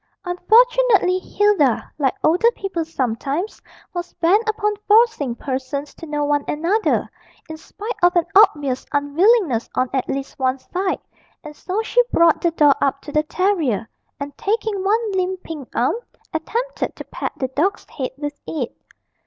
Unfortunately, 0.25 1.19
Hilda, 1.19 1.87
like 1.99 2.15
older 2.23 2.49
people 2.55 2.83
sometimes, 2.83 3.61
was 3.93 4.15
bent 4.15 4.49
upon 4.49 4.73
forcing 4.87 5.35
persons 5.35 5.93
to 5.93 6.07
know 6.07 6.25
one 6.25 6.43
another, 6.47 7.07
in 7.47 7.55
spite 7.55 7.93
of 8.01 8.15
an 8.15 8.25
obvious 8.35 8.83
unwillingness 8.93 9.69
on 9.75 9.91
at 9.93 10.09
least 10.09 10.39
one 10.39 10.57
side, 10.57 11.01
and 11.43 11.55
so 11.55 11.83
she 11.83 12.01
brought 12.11 12.41
the 12.41 12.49
doll 12.49 12.73
up 12.81 12.99
to 13.01 13.11
the 13.11 13.21
terrier, 13.21 13.87
and, 14.19 14.35
taking 14.39 14.83
one 14.83 15.11
limp 15.11 15.43
pink 15.43 15.69
arm, 15.75 15.93
attempted 16.33 16.95
to 16.95 17.03
pat 17.05 17.33
the 17.37 17.49
dog's 17.49 17.85
head 17.87 18.09
with 18.17 18.33
it. 18.47 18.75